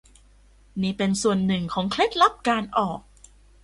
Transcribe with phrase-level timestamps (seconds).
[0.81, 2.99] นี่เป็นส่วนหนึ่งของเคล็ดลับการออก